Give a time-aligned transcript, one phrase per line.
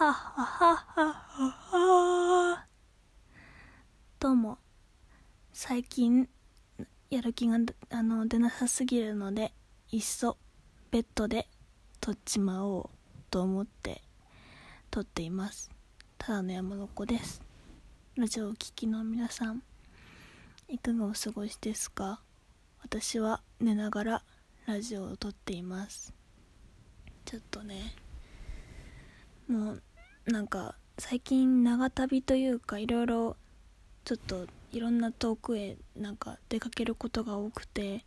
[0.00, 2.64] ははははは
[4.18, 4.56] どうも。
[5.52, 6.26] 最近
[7.10, 7.58] やる気が
[7.90, 9.52] あの出なさすぎるので
[9.90, 10.38] いっそ
[10.90, 11.46] ベッドで
[12.00, 12.90] 撮っちまおう
[13.30, 14.00] と思って
[14.90, 15.70] 撮っています。
[16.16, 17.42] ただの山の子です。
[18.16, 19.62] ラジオを聴きの皆さん
[20.70, 22.22] いかがお過ごしですか？
[22.82, 24.22] 私は寝ながら
[24.64, 26.14] ラジオを撮っています。
[27.26, 27.94] ちょっとね
[29.46, 29.82] もう
[30.26, 33.36] なんか最近長旅というかいろいろ
[34.04, 38.04] ちょっといろんな遠くへなんか出かけることが多くて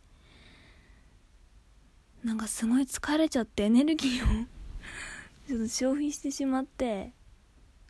[2.22, 4.46] なんかすごい疲れちゃってエネルギーを
[5.48, 7.12] ちょっと消費してしまって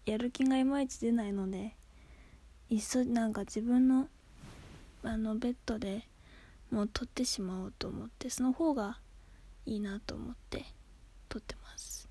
[0.07, 1.77] やる気がいまいち出ないので
[2.69, 4.09] いっそなんか自分の
[5.03, 6.09] あのベッドで
[6.71, 8.99] もう撮ってしまおうと思ってその方が
[9.67, 10.65] いいなと思って
[11.29, 12.09] 撮ってます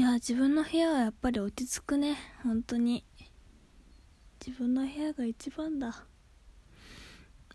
[0.00, 2.16] いや自分の部屋はやっぱり落ち着くね。
[2.42, 3.04] 本当に。
[4.40, 6.06] 自分の部屋が一番だ。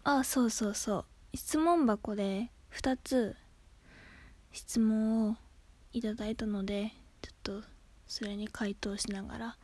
[0.03, 1.05] あそうそうそう。
[1.35, 3.35] 質問箱で2つ
[4.51, 5.37] 質問を
[5.91, 6.91] いただいたので
[7.23, 7.67] ちょっと
[8.05, 9.57] それに回答しながら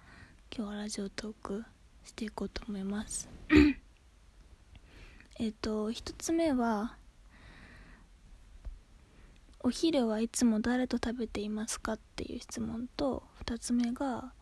[0.52, 1.64] 今日はラジオトーク
[2.04, 3.30] していこうと思います。
[5.38, 6.96] えっと1つ目は
[9.64, 14.34] お昼はいつも誰と食べていますかっていう質問と2つ目が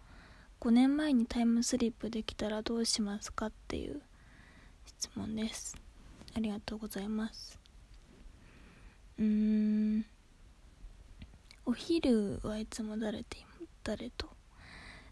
[0.61, 4.01] 5年前にタイムスリップできたらどうしますかっていう
[4.85, 5.75] 質問です。
[6.37, 7.59] ありがとうございます。
[9.17, 9.25] うー
[9.97, 10.05] ん
[11.65, 13.45] お昼はいつも誰て
[13.83, 14.29] 誰と？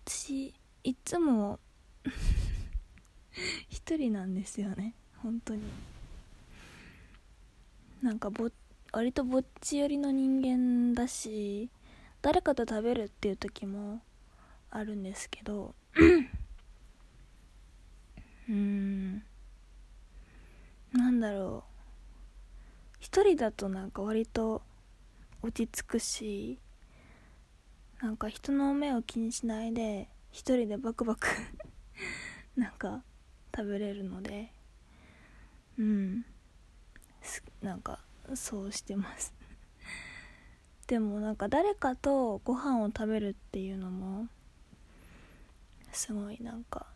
[0.06, 0.54] 私
[0.86, 1.60] いつも
[3.70, 5.64] 一人なんですよね本当に。
[8.02, 8.50] なんかぼ
[8.92, 11.70] 割とぼっち寄りの人間だし
[12.22, 14.02] 誰かと食べるっていう時も
[14.72, 15.76] あるんですけど
[18.50, 19.24] うん。
[20.94, 21.78] なんだろう。
[23.00, 24.62] 一人だとなんか割と
[25.42, 26.60] 落ち着くし
[28.02, 31.28] なんか人の目を気にしないで一人でバクバク
[32.56, 33.04] なんか
[33.56, 34.52] 食べれるので
[35.78, 36.26] うん。
[37.62, 38.00] なんか
[38.36, 39.34] そうしてます。
[40.88, 44.28] でもなんか誰かとご飯を食べるっていうのも
[45.92, 46.88] すごいなんか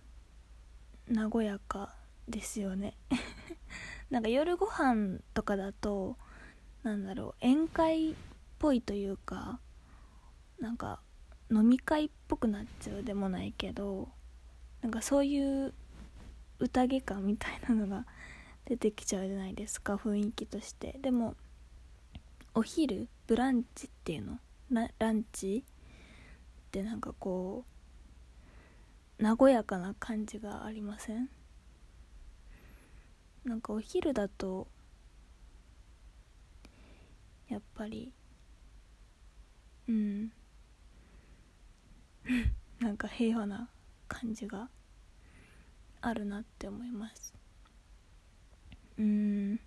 [1.13, 1.93] 和やか
[2.27, 2.95] ですよね。
[4.09, 6.17] なんか夜ご飯とかだと
[6.83, 8.15] なんだろう宴会っ
[8.59, 9.59] ぽいというか
[10.59, 11.01] なんか
[11.51, 14.09] 飲み会っぽくなっちゃうでもないけど
[14.81, 15.73] なんかそういう
[16.59, 18.05] 宴感みたいなのが
[18.65, 20.97] 出てきちゃうじゃないですか雰囲気として。
[21.01, 21.35] でも
[22.53, 24.39] お昼ブランチっていうの？
[24.99, 27.65] ランチってなんかこ
[29.19, 31.29] う和やかな感じがありません？
[33.43, 34.67] なんかお昼だと
[37.49, 38.13] やっぱり
[39.87, 40.31] うん。
[42.79, 43.69] なんか平和な
[44.07, 44.69] 感じが
[46.01, 47.33] あるなって思います。
[48.97, 49.59] うん。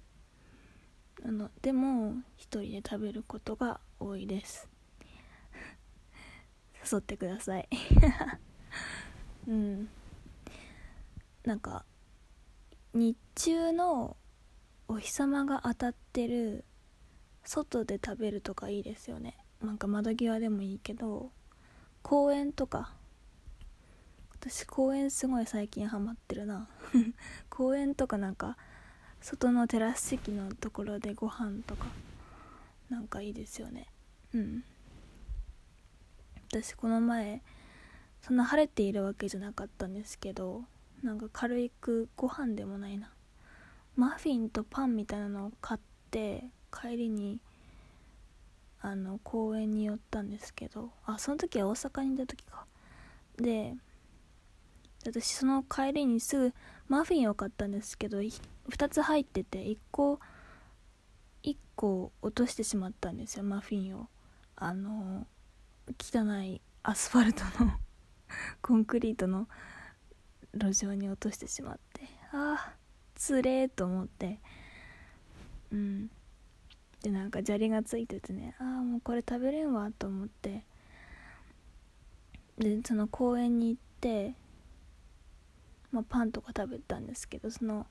[1.24, 4.68] あのでも一人で食べることが多いです。
[6.92, 7.68] 誘ってください。
[9.48, 9.88] うん。
[11.44, 11.84] なんか
[12.92, 14.16] 日中の
[14.88, 16.64] お日様が当たってる
[17.44, 19.36] 外で食べるとかいいですよね。
[19.62, 21.32] なんか窓際でもいいけど
[22.02, 22.94] 公園とか。
[24.46, 26.68] 私公園すごい最近ハマってるな。
[27.48, 28.58] 公園とかなんか
[29.24, 31.86] 外のテラス席のところでご飯とか
[32.90, 33.86] なんかいいですよね。
[34.34, 34.62] うん。
[36.50, 37.40] 私この前
[38.20, 40.64] そんな晴れているわけじゃなかったんですけど
[41.02, 43.10] なんか軽くご飯でもないな。
[43.96, 45.80] マフィンとパンみたいなのを買っ
[46.10, 47.40] て帰りに
[48.82, 52.66] あの公園に寄ったんですけどあその時は大阪にいた時か。
[53.38, 53.74] で
[55.06, 56.52] 私その帰りにすぐ
[56.88, 58.20] マフィンを買ったんですけど
[58.70, 60.20] 2つ入ってて1個
[61.42, 64.08] 1個落としてしまったんですよマフィンを。
[64.56, 65.26] あの
[66.00, 67.72] 汚いアスファルトの
[68.62, 69.48] コンクリートの
[70.54, 72.02] 路上に落としてしまって。
[72.32, 72.74] ああ
[73.14, 74.40] つれえと思って。
[75.72, 76.10] うん。
[77.02, 80.64] でなんか砂利がついててねああもうこれ食べれんわと思って。
[82.58, 84.34] でその公園に行って、
[85.90, 87.86] まあ、パンとか食べたんですけどその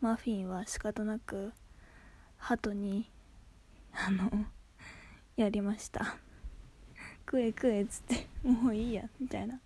[0.00, 1.52] マフィンは仕方なく
[2.38, 3.10] 鳩に
[3.92, 4.30] あの
[5.36, 6.16] やりました。
[7.26, 9.60] 食え食えっつってもういいやみたいな。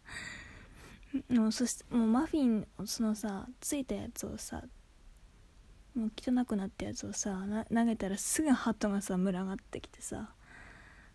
[1.30, 4.64] もうそしてもうマフィンそのさついたやつをさ
[5.94, 7.40] もう汚くなったやつをさ
[7.72, 10.30] 投げたらすぐハトがさ群がってきてさ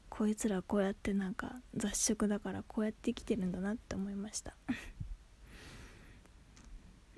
[0.08, 4.56] こいつらこうやってなんか雑食だからこうやって生きてるんだなって思いました。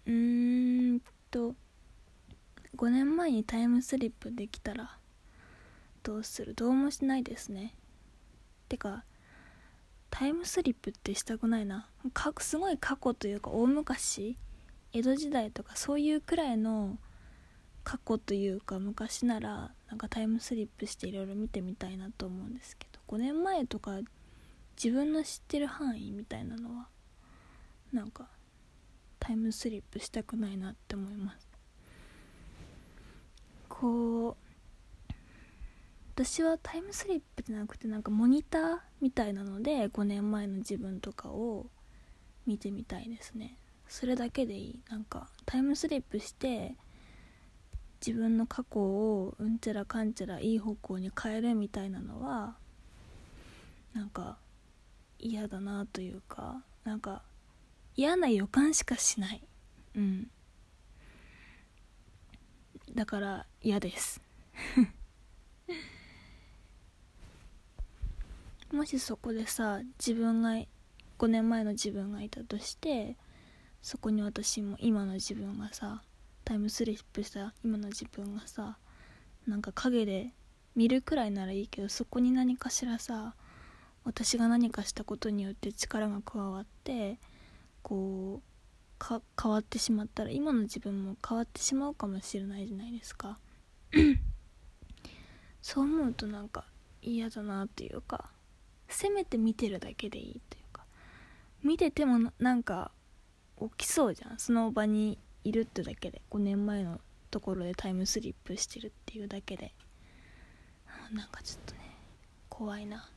[0.07, 1.55] うーんと
[2.81, 4.97] 5年前にタイムスリップできたら
[6.01, 6.55] どうする？
[6.55, 7.75] どうもしないですね。
[8.69, 9.03] てか
[10.09, 11.87] タイムスリップってしたくないな。
[12.11, 14.35] かすごい過去というか大昔？
[14.93, 16.97] 江戸時代とかそういうくらいの
[17.83, 23.99] 過去というか昔ならなんかタイムスリップしていろいろ見てみたいなと思うんですけど5年前とか
[24.75, 26.87] 自分の知ってる範囲みたいなのは
[27.93, 28.25] なんか
[29.19, 31.50] タイムスリップしたくないなって思います。
[33.81, 34.37] こ
[35.09, 35.13] う
[36.13, 41.65] 私はタイムスリップじゃなくてなんかモニターみたいなので5年前の自分とかを
[42.45, 43.57] 見てみたいですね。
[43.87, 44.79] それだけでいい。
[44.91, 46.75] なんかタイムスリップして
[48.05, 52.55] 自分の過去をうんちゃらかんちゃらいい方向に変えるみたいなのは
[53.95, 54.37] なんか
[55.17, 57.23] 嫌だなというかなんか
[57.95, 59.41] 嫌な予感しかしない。
[59.95, 60.27] うん。
[62.93, 64.21] だから嫌です。
[68.71, 70.51] もしそこでさ自分が
[71.19, 73.17] 5年前の自分がいたとして
[73.81, 76.03] そこに私も今の自分がさ
[76.45, 78.77] タイムスリップした今の自分がさ
[79.45, 80.33] なんか影で
[80.75, 83.35] 見るくらいならいいけどそこに何かしらさ
[84.03, 87.19] 私が何かしたことによって力が加わって
[87.83, 88.50] こう
[89.01, 93.39] 変わってしまったら今の自分も変わってしまうかもしれないじゃないですか。
[95.61, 96.65] そう思うとなんか
[97.01, 98.31] 嫌だなっていうか
[98.87, 100.85] せめて見てるだけでいいというか
[101.63, 102.91] 見ててもなんか
[103.59, 104.39] 起きそうじゃん。
[104.39, 107.01] その場にいるってだけで5年前の
[107.31, 109.73] ところでタイムスリップしてるっていうだけで。
[111.11, 111.81] なんかちょっとね
[112.49, 113.09] 怖いな。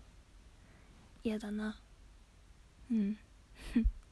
[1.23, 1.79] 嫌だな。
[2.91, 3.19] うん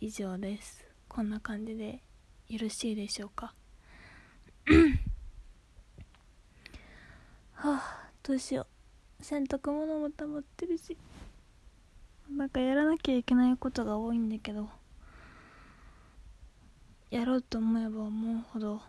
[0.00, 0.84] 以上です。
[1.08, 2.02] こんな感じで
[2.48, 3.54] よろしいでしょうか？
[7.54, 8.66] はあどうしよ
[9.20, 9.24] う。
[9.24, 10.96] 洗濯物も溜まってるし。
[12.30, 14.68] なんかやらなきゃいけないことが多いんだけど。
[17.10, 18.82] やろうと思えば思うほど。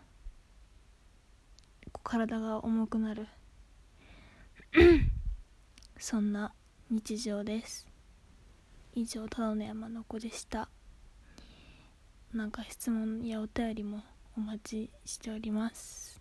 [2.02, 3.26] 体が重くなる。
[5.98, 6.52] そんな
[6.90, 7.86] 日常です。
[8.94, 10.68] 以上ただの山の子でした。
[12.32, 14.02] なんか質問やお便りも
[14.36, 16.20] お待ちしております。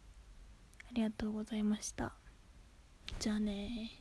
[0.90, 2.14] ありがとうございました。
[3.20, 4.00] じゃあね